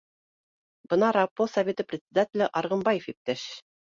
[0.93, 3.45] Бына РАПО советы председателе Арғынбаев иптәш